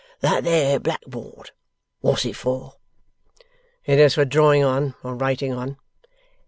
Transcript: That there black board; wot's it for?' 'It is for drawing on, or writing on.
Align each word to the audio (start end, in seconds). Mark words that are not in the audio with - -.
That 0.21 0.43
there 0.45 0.79
black 0.79 1.01
board; 1.03 1.51
wot's 2.01 2.25
it 2.25 2.35
for?' 2.35 2.73
'It 3.85 3.99
is 3.99 4.15
for 4.15 4.25
drawing 4.25 4.63
on, 4.63 4.95
or 5.03 5.13
writing 5.15 5.53
on. 5.53 5.77